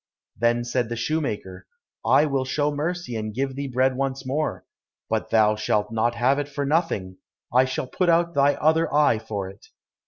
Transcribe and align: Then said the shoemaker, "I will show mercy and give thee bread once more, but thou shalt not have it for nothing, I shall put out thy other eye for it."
Then 0.35 0.63
said 0.63 0.89
the 0.89 0.95
shoemaker, 0.95 1.67
"I 2.03 2.25
will 2.25 2.43
show 2.43 2.71
mercy 2.71 3.15
and 3.15 3.35
give 3.35 3.55
thee 3.55 3.67
bread 3.67 3.95
once 3.95 4.25
more, 4.25 4.65
but 5.11 5.29
thou 5.29 5.55
shalt 5.55 5.91
not 5.91 6.15
have 6.15 6.39
it 6.39 6.49
for 6.49 6.65
nothing, 6.65 7.17
I 7.53 7.65
shall 7.65 7.85
put 7.85 8.09
out 8.09 8.33
thy 8.33 8.55
other 8.55 8.91
eye 8.91 9.19
for 9.19 9.47
it." 9.47 9.67